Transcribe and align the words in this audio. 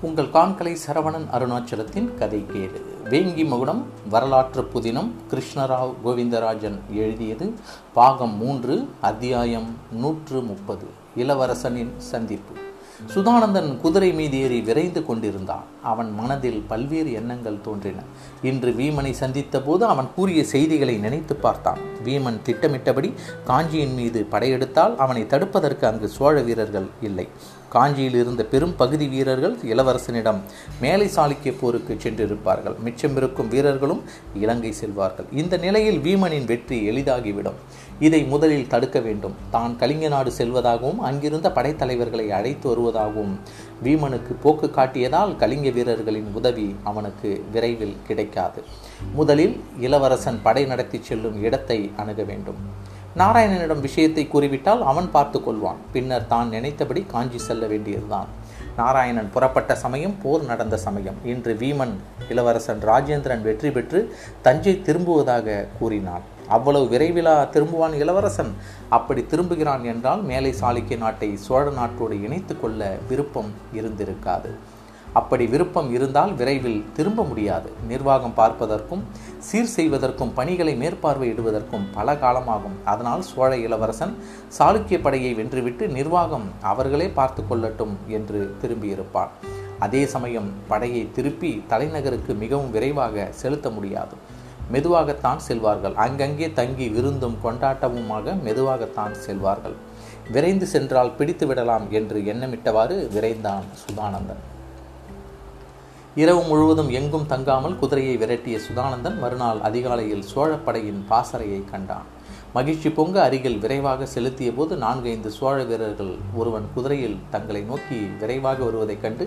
உங்கள் 0.00 0.26
கான்கலை 0.26 0.76
சரவணன் 0.86 1.26
அருணாச்சலத்தின் 1.32 2.14
கதை 2.14 2.46
கேடு. 2.46 2.96
வேங்கி 3.04 3.46
மகுடம் 3.46 3.86
வரலாற்று 4.10 4.62
புதினம் 4.74 5.10
கிருஷ்ணராவ் 5.30 5.94
கோவிந்தராஜன் 6.04 6.78
எழுதியது 6.90 7.54
பாகம் 7.94 8.36
மூன்று 8.36 8.88
அத்தியாயம் 9.00 9.76
நூற்று 9.92 10.40
முப்பது 10.40 10.86
இளவரசனின் 11.16 11.90
சந்திப்பு. 11.96 12.54
சுதானந்தன் 13.14 13.80
குதிரை 13.80 14.12
மீது 14.12 14.36
ஏறி 14.40 14.60
விரைந்து 14.60 15.06
கொண்டிருந்தான். 15.06 15.64
அவன் 15.82 16.14
மனதில் 16.14 16.60
பல்வேறு 16.68 17.12
எண்ணங்கள் 17.12 17.60
தோன்றின. 17.62 17.98
இன்று 18.42 18.70
வீமனை 18.70 19.10
சந்தித்த 19.10 19.62
போது 19.62 19.84
அவன் 19.84 20.08
கூறிய 20.14 20.44
செய்திகளை 20.44 20.96
நினைத்து 20.96 21.36
பார்த்தான். 21.36 21.78
வீமன் 22.04 22.42
திட்டமிட்டபடி 22.42 23.12
காஞ்சியின் 23.46 23.94
மீது 23.94 24.26
படையெடுத்தால் 24.30 24.96
அவனை 24.96 25.22
தடுப்பதற்கு 25.22 25.84
அங்கு 25.84 26.08
சோழ 26.08 26.40
வீரர்கள் 26.40 26.88
இல்லை. 27.00 27.28
காஞ்சியில் 27.68 28.14
இருந்த 28.14 28.44
பெரும் 28.44 28.76
பகுதி 28.76 29.06
வீரர்கள் 29.06 29.56
இளவரசனிடம் 29.72 30.40
மேலை 30.80 31.06
சாளுக்கிய 31.16 31.52
போருக்கு 31.60 31.94
சென்றிருப்பார்கள். 31.94 32.76
மிச்சமிருக்கும் 32.84 33.48
வீரர்களும் 33.48 34.02
இலங்கை 34.34 34.72
செல்வார்கள். 34.72 35.26
இந்த 35.32 35.56
நிலையில் 35.56 35.98
வீமனின் 35.98 36.44
வெற்றி 36.44 36.90
எளிதாகிவிடும். 36.90 37.58
இதை 38.00 38.20
முதலில் 38.24 38.68
தடுக்க 38.72 39.00
வேண்டும். 39.00 39.36
தான் 39.50 39.76
கலிங்க 39.80 40.08
நாடு 40.08 40.30
செல்வதாகவும் 40.38 41.00
அங்கிருந்த 41.08 41.48
படைத்தலைவர்களை 41.48 42.26
அழைத்து 42.38 42.66
வருவதாகவும். 42.70 43.34
வீமனுக்கு 43.84 44.32
போக்கு 44.42 44.70
காட்டியதால் 44.70 45.36
கலிங்க 45.36 45.70
வீரர்களின் 45.70 46.28
உதவி 46.34 46.76
அவனுக்கு 46.84 47.30
விரைவில் 47.52 47.96
கிடைக்காது. 48.08 48.62
முதலில் 49.14 49.56
இளவரசன் 49.86 50.42
படை 50.42 50.64
நடத்தி 50.66 51.00
செல்லும் 51.08 51.42
இடத்தை 51.42 51.78
அணுக 51.96 52.22
வேண்டும். 52.22 52.60
நாராயணனிடம் 53.22 53.84
விஷயத்தை 53.86 54.24
கூறிவிட்டால் 54.28 54.82
அவன் 54.82 55.10
பார்த்து 55.10 55.38
கொள்வான். 55.38 55.80
பின்னர் 55.92 56.26
தான் 56.26 56.48
நினைத்தபடி 56.48 57.02
காஞ்சி 57.12 57.38
செல்ல 57.38 57.66
வேண்டியதுதான். 57.66 58.30
நாராயணன் 58.76 59.30
புறப்பட்ட 59.34 59.74
சமயம் 59.74 60.16
போர் 60.22 60.42
நடந்த 60.44 60.76
சமயம். 60.76 61.18
இன்று 61.24 61.54
வீமன் 61.54 61.94
இளவரசன் 62.28 62.80
ராஜேந்திரன் 62.90 63.42
வெற்றி 63.42 63.70
பெற்று 63.70 64.00
தஞ்சை 64.42 64.82
திரும்புவதாக 64.88 65.66
கூறினான். 65.78 66.26
அவ்வளவு 66.48 66.98
விரைவிலா 66.98 67.34
திரும்புவான் 67.54 67.94
இளவரசன். 67.94 68.52
அப்படி 68.88 69.26
திரும்புகிறான் 69.26 69.84
என்றால் 69.84 70.22
மேலை 70.22 70.54
சாளுக்கிய 70.60 70.98
நாட்டை 70.98 71.36
சோழ 71.36 71.70
நாட்டோடு 71.70 72.22
இணைத்து 72.22 72.60
கொள்ள 72.60 72.98
விருப்பம் 73.08 73.52
இருந்திருக்காது. 73.74 74.50
அப்படி 75.12 75.46
விருப்பம் 75.46 75.94
இருந்தால் 75.94 76.32
விரைவில் 76.34 76.84
திரும்ப 76.96 77.24
முடியாது. 77.24 77.72
நிர்வாகம் 77.88 78.34
பார்ப்பதற்கும் 78.36 79.02
சீர் 79.38 79.72
செய்வதற்கும் 79.76 80.32
பணிகளை 80.32 80.74
மேற்பார்வையிடுவதற்கும் 80.76 81.86
பல 81.94 82.14
காலமாகும். 82.14 82.76
அதனால் 82.84 83.22
சோழ 83.22 83.56
இளவரசன் 83.56 84.14
சாளுக்கிய 84.58 85.00
படையை 85.02 85.34
வென்றுவிட்டு 85.34 85.86
நிர்வாகம் 85.88 86.46
அவர்களே 86.60 87.08
பார்த்து 87.08 87.42
கொள்ளட்டும் 87.42 87.94
என்று 88.08 88.54
திரும்பியிருப்பான். 88.62 89.28
அதே 89.78 90.06
சமயம் 90.06 90.50
படையை 90.68 91.08
திருப்பி 91.12 91.64
தலைநகருக்கு 91.68 92.34
மிகவும் 92.34 92.70
விரைவாக 92.70 93.28
செலுத்த 93.30 93.70
முடியாது. 93.70 94.14
மெதுவாகத்தான் 94.74 95.40
செல்வார்கள். 95.48 95.94
அங்கங்கே 96.04 96.48
தங்கி 96.52 96.88
விருந்தும் 96.88 97.38
கொண்டாட்டமுமாக 97.44 98.34
மெதுவாகத்தான் 98.46 99.14
செல்வார்கள். 99.26 99.76
விரைந்து 100.34 100.66
சென்றால் 100.66 101.14
பிடித்து 101.18 101.46
விடலாம் 101.46 101.86
என்று 101.98 102.20
எண்ணமிட்டவாறு 102.32 102.96
விரைந்தான் 103.14 103.66
சுதானந்தன். 103.82 104.42
இரவு 106.22 106.42
முழுவதும் 106.50 106.90
எங்கும் 106.98 107.26
தங்காமல் 107.32 107.78
குதிரையை 107.80 108.14
விரட்டிய 108.22 108.58
சுதானந்தன் 108.66 109.18
மறுநாள் 109.22 109.60
அதிகாலையில் 109.68 110.28
சோழப்படையின் 110.34 111.02
பாசறையை 111.10 111.60
கண்டான். 111.72 112.06
மகிழ்ச்சி 112.54 112.88
பொங்க 112.98 113.16
அருகில் 113.24 113.58
விரைவாக 113.62 114.06
செலுத்திய 114.06 114.50
போது 114.58 114.74
நான்கைந்து 114.84 115.30
சோழ 115.38 115.56
வீரர்கள் 115.70 116.12
ஒருவன் 116.40 116.66
குதிரையில் 116.74 117.18
தங்களை 117.34 117.62
நோக்கி 117.70 117.98
விரைவாக 118.20 118.58
வருவதைக் 118.64 119.02
கண்டு 119.02 119.24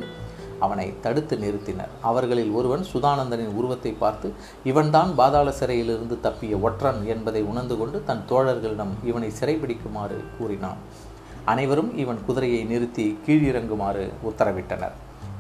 அவனை 0.59 0.88
தடுத்து 1.02 1.38
நிறுத்தினர். 1.38 1.92
அவர்களில் 2.02 2.52
ஒருவன் 2.52 2.86
சுதானந்தனின் 2.94 3.56
உருவத்தை 3.59 3.92
பார்த்து 3.92 4.34
இவன்தான் 4.64 5.16
பாதாள 5.16 5.52
சிறையிலிருந்து 5.52 6.18
தப்பிய 6.24 6.62
ஒற்றன் 6.62 7.08
என்பதை 7.08 7.42
உணர்ந்து 7.42 7.78
கொண்டு 7.78 8.03
தன் 8.06 8.25
தோழர்களிடம் 8.30 8.94
இவனை 9.03 9.31
சிறைபிடிக்குமாறு 9.40 10.18
கூறினான். 10.38 10.81
அனைவரும் 11.46 11.98
இவன் 11.98 12.25
குதிரையை 12.25 12.64
நிறுத்தி 12.64 13.19
கீழிறங்குமாறு 13.28 14.03
உத்தரவிட்டனர். 14.30 14.96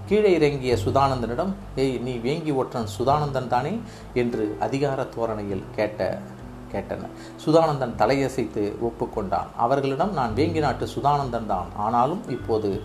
கீழே 0.07 0.33
இறங்கிய 0.33 0.77
சுதானந்தனிடம் 0.85 1.51
ஏய் 1.75 1.97
நீ 1.97 2.13
வேங்கி 2.17 2.55
ஒற்றன் 2.55 2.87
சுதானந்தன் 2.99 3.47
தானே? 3.47 3.79
என்று 4.13 4.57
அதிகார 4.59 5.03
தோரணையில் 5.03 5.63
கேட்ட 5.75 6.19
கேட்டனர். 6.71 7.13
சுதானந்தன் 7.45 7.93
தலையசைத்து 7.97 8.63
ஒப்புக்கொண்டான். 8.87 9.47
அவர்களிடம் 9.57 10.13
நான் 10.13 10.33
வேங்கி 10.35 10.59
நாட்டு 10.59 10.87
சுதானந்தன் 10.95 11.45
தான். 11.45 11.69
ஆனாலும் 11.75 12.29
இப்போது 12.29 12.81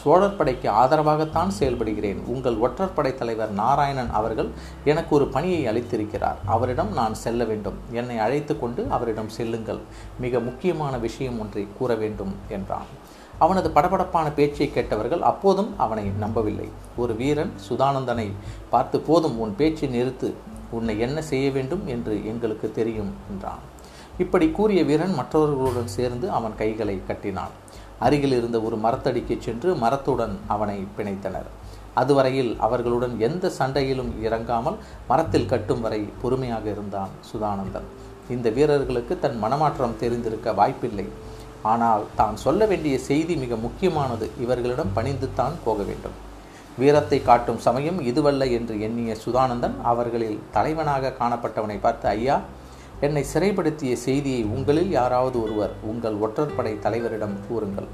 சோழர் 0.00 0.36
படைக்கு 0.36 0.68
ஆதரவாகத்தான் 0.70 1.50
செயல்படுகிறேன். 1.58 2.20
உங்கள் 2.26 2.56
ஒற்றற்படை 2.56 3.14
தலைவர் 3.14 3.52
நாராயணன் 3.52 4.10
அவர்கள் 4.10 4.50
எனக்கு 4.84 5.12
ஒரு 5.16 5.26
பணியை 5.28 5.60
அளித்திருக்கிறார். 5.66 6.38
அவரிடம் 6.46 6.92
நான் 6.92 7.14
செல்ல 7.14 7.44
வேண்டும். 7.44 7.78
என்னை 7.92 8.18
அழைத்து 8.18 8.54
கொண்டு 8.58 8.86
அவரிடம் 8.90 9.28
செல்லுங்கள். 9.28 9.80
மிக 10.20 10.40
முக்கியமான 10.40 10.96
விஷயம் 10.98 11.40
ஒன்றை 11.40 11.66
கூற 11.78 11.94
வேண்டும் 11.94 12.34
என்றான். 12.48 12.90
அவனது 13.38 13.68
படபடப்பான 13.68 14.26
பேச்சை 14.34 14.70
கேட்டவர்கள் 14.70 15.22
அப்போதும் 15.30 15.70
அவனை 15.78 16.04
நம்பவில்லை. 16.18 16.68
ஒரு 16.96 17.12
வீரன் 17.14 17.52
சுதானந்தனை 17.68 18.28
பார்த்து 18.70 19.00
போதும் 19.00 19.38
உன் 19.38 19.54
பேச்சை 19.56 19.88
நிறுத்து. 19.88 20.30
உன்னை 20.70 20.94
என்ன 20.98 21.22
செய்ய 21.22 21.50
வேண்டும் 21.50 21.86
என்று 21.86 22.14
எங்களுக்கு 22.26 22.68
தெரியும் 22.70 23.12
என்றான். 23.30 23.62
இப்படி 24.18 24.46
கூறிய 24.50 24.84
வீரன் 24.84 25.14
மற்றவர்களுடன் 25.14 25.94
சேர்ந்து 25.98 26.30
அவன் 26.30 26.54
கைகளை 26.56 26.96
கட்டினான். 27.06 27.54
அருகில் 28.06 28.36
இருந்த 28.38 28.58
ஒரு 28.66 28.76
மரத்தடிக்கு 28.84 29.34
சென்று 29.46 29.70
மரத்துடன் 29.82 30.34
அவனை 30.54 30.78
பிணைத்தனர். 30.96 31.50
அதுவரையில் 32.00 32.52
அவர்களுடன் 32.66 33.14
எந்த 33.26 33.46
சண்டையிலும் 33.58 34.12
இறங்காமல் 34.26 34.78
மரத்தில் 35.10 35.50
கட்டும் 35.52 35.82
வரை 35.84 36.00
பொறுமையாக 36.22 36.66
இருந்தான் 36.74 37.12
சுதானந்தன். 37.30 37.88
இந்த 38.34 38.48
வீரர்களுக்கு 38.56 39.14
தன் 39.24 39.38
மனமாற்றம் 39.44 39.98
தெரிந்திருக்க 40.02 40.54
வாய்ப்பில்லை. 40.60 41.06
ஆனால் 41.72 42.04
தான் 42.20 42.36
சொல்ல 42.44 42.66
வேண்டிய 42.70 42.96
செய்தி 43.08 43.34
மிக 43.42 43.56
முக்கியமானது. 43.66 44.26
இவர்களிடம் 44.44 44.94
பணிந்துத்தான் 44.96 45.56
போக 45.66 45.78
வேண்டும். 45.90 46.16
வீரத்தை 46.80 47.18
காட்டும் 47.28 47.60
சமயம் 47.66 47.98
இதுவல்ல 48.10 48.42
என்று 48.58 48.74
எண்ணிய 48.86 49.12
சுதானந்தன் 49.24 49.76
அவர்களில் 49.90 50.38
தலைவனாக 50.56 51.14
காணப்பட்டவனை 51.20 51.78
பார்த்து 51.84 52.06
ஐயா 52.16 52.36
என்னை 53.06 53.22
சிறைப்படுத்திய 53.30 53.92
செய்தியை 54.06 54.42
உங்களில் 54.56 54.90
யாராவது 54.98 55.36
ஒருவர் 55.44 55.72
உங்கள் 55.90 56.16
ஒற்றற்படை 56.24 56.72
தலைவரிடம் 56.84 57.36
கூறுங்கள். 57.46 57.88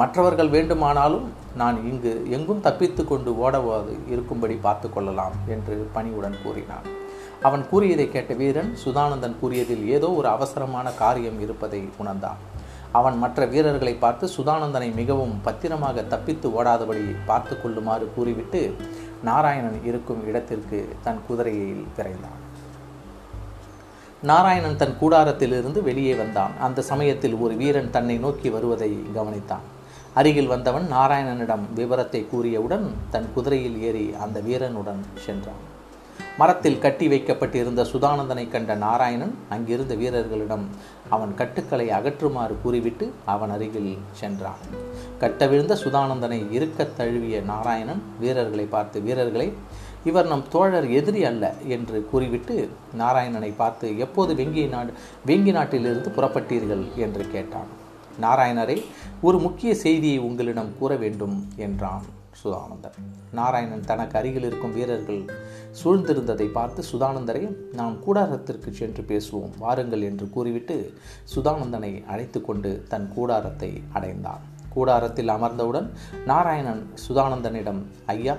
மற்றவர்கள் 0.00 0.50
வேண்டுமானாலும் 0.54 1.26
நான் 1.60 1.78
இங்கு 1.90 2.12
எங்கும் 2.36 2.62
தப்பித்து 2.66 3.02
கொண்டு 3.04 3.30
ஓடவாது 3.44 3.94
இருக்கும்படி 4.12 4.56
பார்த்து 4.66 4.88
கொள்ளலாம் 4.94 5.34
என்று 5.54 5.74
பணிவுடன் 5.96 6.36
கூறினான். 6.44 6.86
அவன் 7.48 7.64
கூறியதை 7.70 8.06
கேட்ட 8.08 8.32
வீரன் 8.40 8.70
சுதானந்தன் 8.84 9.36
கூறியதில் 9.40 9.84
ஏதோ 9.96 10.08
ஒரு 10.20 10.28
அவசரமான 10.36 10.92
காரியம் 11.02 11.38
இருப்பதை 11.44 11.80
உணர்ந்தான். 12.02 12.40
அவன் 13.00 13.18
மற்ற 13.24 13.46
வீரர்களை 13.52 13.94
பார்த்து 14.04 14.26
சுதானந்தனை 14.36 14.88
மிகவும் 15.00 15.34
பத்திரமாக 15.48 16.04
தப்பித்து 16.14 16.48
ஓடாதபடி 16.58 17.04
பார்த்து 17.30 17.56
கொள்ளுமாறு 17.62 18.08
கூறிவிட்டு 18.16 18.62
நாராயணன் 19.28 19.78
இருக்கும் 19.90 20.24
இடத்திற்கு 20.30 20.80
தன் 21.04 21.22
குதிரையில் 21.28 21.84
விரைந்தான். 21.98 22.40
நாராயணன் 24.22 24.76
தன் 24.76 24.96
கூடாரத்திலிருந்து 25.00 25.82
வெளியே 25.82 26.14
வந்தான். 26.14 26.52
அந்த 26.60 26.82
சமயத்தில் 26.82 27.34
ஒரு 27.34 27.54
வீரன் 27.54 27.90
தன்னை 27.90 28.16
நோக்கி 28.16 28.50
வருவதை 28.50 28.90
கவனித்தான். 29.14 29.66
அருகில் 30.14 30.46
வந்தவன் 30.46 30.86
நாராயணனிடம் 30.92 31.64
விவரத்தை 31.74 32.26
கூறியவுடன் 32.32 32.86
தன் 33.10 33.28
குதிரையில் 33.34 33.82
ஏறி 33.82 34.14
அந்த 34.20 34.40
வீரனுடன் 34.40 35.02
சென்றான். 35.18 35.62
மரத்தில் 36.38 36.78
கட்டி 36.78 37.08
வைக்கப்பட்டிருந்த 37.08 37.82
சுதானந்தனை 37.82 38.50
கண்ட 38.50 38.74
நாராயணன் 38.74 39.34
அங்கிருந்த 39.48 39.94
வீரர்களிடம் 39.94 40.64
அவன் 41.08 41.34
கட்டுக்களை 41.34 41.88
அகற்றுமாறு 41.88 42.54
கூறிவிட்டு 42.62 43.12
அவன் 43.24 43.50
அருகில் 43.50 43.98
சென்றான். 44.12 44.62
கட்டவிழுந்த 45.18 45.74
சுதானந்தனை 45.74 46.52
இருக்க 46.52 46.84
தழுவிய 46.84 47.40
நாராயணன் 47.40 48.02
வீரர்களை 48.20 48.64
பார்த்து 48.64 49.00
வீரர்களை 49.00 49.52
இவர் 50.04 50.26
நம் 50.26 50.44
தோழர் 50.50 50.86
எதிரி 50.90 51.24
அல்ல 51.24 51.54
என்று 51.66 51.98
கூறிவிட்டு 52.10 52.56
நாராயணனை 52.98 53.52
பார்த்து 53.56 53.98
எப்போது 53.98 54.34
வெங்கி 54.34 54.64
நாடு 54.68 54.92
வெங்கி 55.26 55.52
நாட்டிலிருந்து 55.52 56.10
புறப்பட்டீர்கள்? 56.10 56.84
என்று 56.96 57.24
கேட்டான். 57.30 57.70
நாராயணரை 58.20 58.76
ஒரு 59.20 59.38
முக்கிய 59.38 59.74
செய்தியை 59.74 60.18
உங்களிடம் 60.18 60.72
கூற 60.78 60.96
வேண்டும் 60.96 61.36
என்றான் 61.56 62.06
சுதானந்தன் 62.42 62.98
நாராயணன் 63.32 63.84
தனக்கு 63.84 64.18
அருகில் 64.18 64.46
இருக்கும் 64.48 64.74
வீரர்கள் 64.74 65.22
சூழ்ந்திருந்ததை 65.80 66.46
பார்த்து 66.52 66.82
சுதானந்தரை 66.92 67.42
நாம் 67.72 67.96
கூடாரத்திற்கு 68.06 68.70
சென்று 68.70 69.02
பேசுவோம் 69.02 69.52
வாருங்கள் 69.58 70.02
என்று 70.02 70.26
கூறிவிட்டு 70.30 70.76
சுதானந்தனை 71.34 71.92
அழைத்து 72.06 72.40
கொண்டு 72.40 72.72
தன் 72.88 73.08
கூடாரத்தை 73.14 73.70
அடைந்தான். 73.92 74.42
கூடாரத்தில் 74.68 75.28
அமர்ந்தவுடன் 75.28 75.88
நாராயணன் 76.26 76.82
சுதானந்தனிடம் 77.08 77.82
ஐயா 78.06 78.36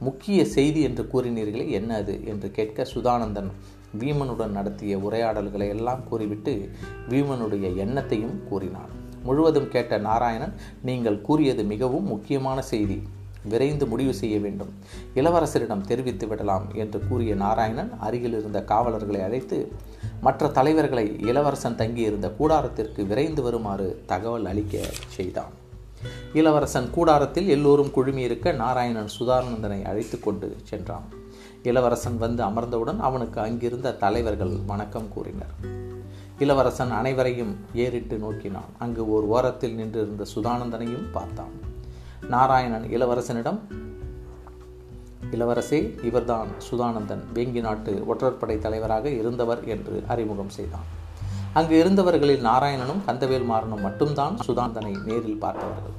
முக்கிய 0.00 0.44
செய்தி 0.44 0.80
என்று 0.80 1.08
கூறினீர்களே 1.12 1.70
என்ன 1.70 1.94
அது? 1.94 2.20
என்று 2.24 2.50
கேட்க 2.50 2.86
சுதானந்தன் 2.94 3.50
வீமனுடன் 3.98 4.48
நடத்திய 4.48 4.98
உரையாடல்களை 4.98 5.68
எல்லாம் 5.68 6.08
கூறிவிட்டு 6.08 6.70
வீமனுடைய 7.08 7.66
எண்ணத்தையும் 7.84 8.36
கூறினான். 8.48 8.92
முழுவதும் 9.24 9.68
கேட்ட 9.68 9.98
நாராயணன் 9.98 10.54
நீங்கள் 10.82 11.20
கூறியது 11.20 11.62
மிகவும் 11.62 12.06
முக்கியமான 12.06 12.62
செய்தி. 12.62 13.02
விரைந்து 13.44 13.86
முடிவு 13.86 14.14
செய்ய 14.14 14.38
வேண்டும். 14.38 14.72
இளவரசரிடம் 15.14 15.80
தெரிவித்து 15.80 16.26
விடலாம் 16.26 16.66
என்று 16.74 17.00
கூறிய 17.08 17.34
நாராயணன் 17.34 17.92
அருகில் 18.00 18.38
இருந்த 18.38 18.64
காவலர்களை 18.64 19.20
அழைத்து 19.20 19.72
மற்ற 20.20 20.48
தலைவர்களை 20.48 21.16
இளவரசன் 21.20 21.76
தங்கியிருந்த 21.76 22.32
கூடாரத்திற்கு 22.38 23.06
விரைந்து 23.06 23.42
வருமாறு 23.42 24.02
தகவல் 24.06 24.44
அளிக்க 24.44 24.78
செய்தான். 25.06 25.68
இளவரசன் 26.32 26.90
கூடாரத்தில் 26.90 27.48
எல்லோரும் 27.48 27.88
குழுமியிருக்க 27.88 28.54
நாராயணன் 28.54 29.08
சுதானந்தனை 29.20 29.84
அழைத்து 29.84 30.20
கொண்டு 30.20 30.56
சென்றான். 30.62 31.04
இளவரசன் 31.62 32.18
வந்து 32.18 32.44
அமர்ந்தவுடன் 32.44 32.98
அவனுக்கு 32.98 33.40
அங்கிருந்த 33.40 33.92
தலைவர்கள் 33.92 34.52
வணக்கம் 34.66 35.08
கூறினர். 35.08 35.78
இளவரசன் 36.38 36.90
அனைவரையும் 36.90 37.56
ஏறிட்டு 37.74 38.18
நோக்கினான். 38.18 38.70
அங்கு 38.78 39.12
ஒரு 39.12 39.28
ஓரத்தில் 39.28 39.74
நின்றிருந்த 39.74 40.24
சுதானந்தனையும் 40.34 41.10
பார்த்தான். 41.12 41.52
நாராயணன் 42.28 42.84
இளவரசனிடம் 42.84 43.58
இளவரசே 45.30 46.04
இவர்தான் 46.04 46.48
சுதானந்தன். 46.70 47.22
வேங்கி 47.34 47.60
நாட்டு 47.60 48.04
ஒற்றற்படை 48.08 48.58
தலைவராக 48.58 49.08
இருந்தவர் 49.08 49.64
என்று 49.64 50.02
அறிமுகம் 50.08 50.48
செய்தான். 50.48 50.98
அங்கு 51.58 51.74
இருந்தவர்களில் 51.82 52.44
நாராயணனும் 52.46 53.00
கந்தவேல் 53.06 53.46
மாறனும் 53.50 53.80
மட்டும்தான் 53.80 54.34
சுதாந்தனை 54.46 54.92
நேரில் 55.06 55.38
பார்த்தவர்கள். 55.38 55.96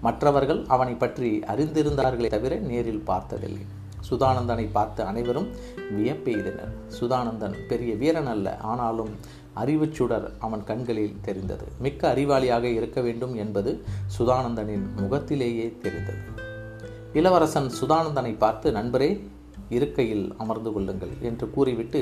மற்றவர்கள் 0.00 0.60
அவனை 0.66 0.94
பற்றி 0.94 1.30
அறிந்திருந்தார்களே 1.52 2.28
தவிர 2.28 2.56
நேரில் 2.56 3.02
பார்த்ததில்லை. 3.04 3.64
சுதானந்தனை 4.10 4.66
பார்த்து 4.72 5.02
அனைவரும் 5.04 5.48
வியப்பெய்தனர். 5.96 6.72
சுதானந்தன் 7.00 7.56
பெரிய 7.68 7.94
வீரன் 7.94 8.26
அல்ல 8.26 8.56
ஆனாலும் 8.56 9.12
அறிவுச்சுடர் 9.56 10.26
அவன் 10.38 10.64
கண்களில் 10.64 11.20
தெரிந்தது. 11.22 11.66
மிக்க 11.80 12.14
அறிவாளியாக 12.14 12.62
இருக்க 12.62 13.00
வேண்டும் 13.00 13.34
என்பது 13.34 13.84
சுதானந்தனின் 14.18 14.86
முகத்திலேயே 15.00 15.66
தெரிந்தது. 15.82 16.22
இளவரசன் 17.12 17.68
சுதானந்தனை 17.80 18.38
பார்த்து 18.38 18.70
நண்பரே 18.72 19.10
இருக்கையில் 19.68 20.34
அமர்ந்து 20.38 20.72
கொள்ளுங்கள் 20.72 21.12
என்று 21.22 21.50
கூறிவிட்டு 21.50 22.00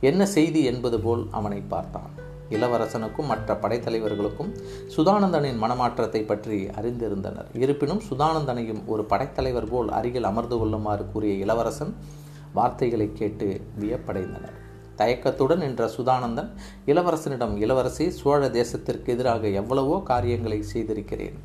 என்ன 0.00 0.26
செய்தி 0.26 0.64
என்பது 0.64 1.00
போல் 1.00 1.24
அவனை 1.30 1.62
பார்த்தான். 1.74 2.12
இளவரசனுக்கும் 2.50 3.26
மற்ற 3.26 3.54
படைத்தலைவர்களுக்கும் 3.54 4.50
சுதானந்தனின் 4.96 5.60
மனமாற்றத்தை 5.62 6.26
பற்றி 6.26 6.66
அறிந்திருந்தனர். 6.66 7.48
இருப்பினும் 7.54 8.02
சுதானந்தனையும் 8.10 8.84
ஒரு 8.86 9.04
படைத்தலைவர் 9.04 9.68
போல் 9.68 9.88
அருகில் 9.88 10.24
அமர்ந்து 10.24 10.58
கொள்ளுமாறு 10.58 11.06
கூறிய 11.12 11.34
இளவரசன் 11.34 11.94
வார்த்தைகளை 12.52 13.12
கேட்டு 13.12 13.60
வியப்படைந்தனர். 13.80 14.58
தயக்கத்துடன் 14.96 15.58
நின்ற 15.58 15.90
சுதானந்தன் 15.96 16.50
இளவரசனிடம் 16.86 17.56
இளவரசி 17.56 18.10
சோழ 18.10 18.48
தேசத்திற்கு 18.48 19.06
எதிராக 19.06 19.48
எவ்வளவோ 19.48 20.02
காரியங்களை 20.04 20.62
செய்திருக்கிறேன். 20.62 21.38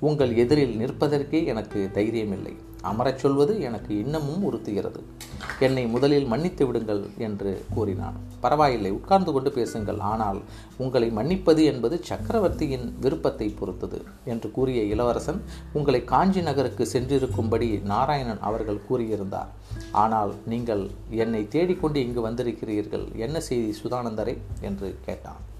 உங்கள் 0.00 0.34
எதிரில் 0.34 0.78
நிற்பதற்கே 0.80 1.44
எனக்கு 1.44 1.90
தைரியமில்லை. 1.94 2.54
அமரச் 2.82 3.18
சொல்வது 3.18 3.60
எனக்கு 3.60 3.98
இன்னமும் 3.98 4.52
உறுத்துகிறது. 4.52 5.00
என்னை 5.60 5.86
முதலில் 5.86 6.24
மன்னித்து 6.24 6.66
விடுங்கள் 6.66 7.08
என்று 7.18 7.64
கூறினான். 7.74 8.16
பரவாயில்லை 8.40 8.90
உட்கார்ந்து 8.90 9.32
கொண்டு 9.32 9.52
பேசுங்கள். 9.52 9.98
ஆனால் 9.98 10.40
உங்களை 10.76 11.10
மன்னிப்பது 11.10 11.64
என்பது 11.64 12.00
சக்கரவர்த்தியின் 12.02 12.96
விருப்பத்தை 13.00 13.48
பொறுத்தது 13.48 14.04
என்று 14.24 14.50
கூறிய 14.50 14.82
இளவரசன் 14.82 15.42
உங்களை 15.72 16.04
காஞ்சி 16.04 16.40
நகருக்கு 16.40 16.88
சென்றிருக்கும்படி 16.92 17.82
நாராயணன் 17.82 18.40
அவர்கள் 18.40 18.80
கூறியிருந்தார். 18.90 19.46
ஆனால் 19.92 20.34
நீங்கள் 20.46 20.90
என்னை 21.10 21.48
தேடிக்கொண்டு 21.48 22.06
இங்கு 22.06 22.28
வந்திருக்கிறீர்கள். 22.28 23.14
என்ன 23.14 23.40
செய்தி 23.40 23.74
சுதானந்தரை? 23.82 24.38
என்று 24.60 24.98
கேட்டான். 25.04 25.56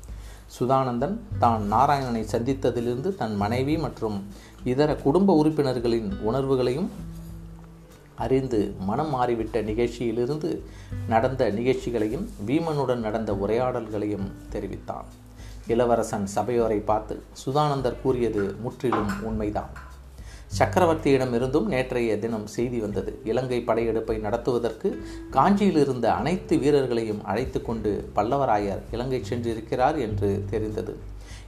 சுதானந்தன் 0.57 1.17
தான் 1.39 1.73
நாராயணனை 1.73 2.23
சந்தித்ததிலிருந்து 2.33 3.15
தன் 3.15 3.37
மனைவி 3.37 3.79
மற்றும் 3.79 4.17
இதர 4.65 4.97
குடும்ப 4.97 5.35
உறுப்பினர்களின் 5.35 6.09
உணர்வுகளையும் 6.23 6.91
அறிந்து 8.15 8.75
மனம் 8.81 9.15
மாறிவிட்ட 9.15 9.63
நிகழ்ச்சியிலிருந்து 9.63 10.61
நடந்த 11.09 11.51
நிகழ்ச்சிகளையும் 11.51 12.29
வீமனுடன் 12.47 13.05
நடந்த 13.07 13.33
உரையாடல்களையும் 13.35 14.31
தெரிவித்தான். 14.51 15.05
இளவரசன் 15.67 16.27
சபையோரை 16.27 16.79
பார்த்து 16.79 17.23
சுதானந்தர் 17.45 18.01
கூறியது 18.03 18.55
முற்றிலும் 18.63 19.13
உண்மைதான். 19.23 19.73
சக்கரவர்த்தியிடமிருந்தும் 20.59 21.67
நேற்றைய 21.67 22.19
தினம் 22.19 22.47
செய்தி 22.47 22.79
வந்தது. 22.79 23.21
இலங்கை 23.25 23.61
படையெடுப்பை 23.61 24.19
நடத்துவதற்கு 24.19 25.05
காஞ்சியில் 25.31 25.77
இருந்த 25.77 26.13
அனைத்து 26.13 26.57
வீரர்களையும் 26.57 27.25
அழைத்து 27.25 27.63
கொண்டு 27.63 28.11
பல்லவராயர் 28.17 28.83
இலங்கை 28.91 29.23
சென்றிருக்கிறார் 29.31 29.99
என்று 29.99 30.45
தெரிந்தது. 30.51 30.95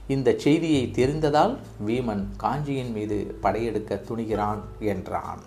இந்த 0.07 0.35
செய்தியை 0.37 0.91
தெரிந்ததால் 0.95 1.57
வீமன் 1.87 2.23
காஞ்சியின் 2.37 2.91
மீது 2.91 3.37
படையெடுக்க 3.41 4.01
துணிகிறான் 4.09 4.61
என்றான். 4.79 5.41